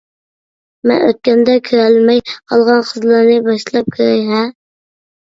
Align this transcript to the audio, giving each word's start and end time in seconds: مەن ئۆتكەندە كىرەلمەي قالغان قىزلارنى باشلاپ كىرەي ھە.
مەن 0.91 1.01
ئۆتكەندە 1.07 1.57
كىرەلمەي 1.67 2.21
قالغان 2.53 2.81
قىزلارنى 2.87 3.35
باشلاپ 3.49 3.93
كىرەي 3.99 4.23
ھە. 4.31 4.41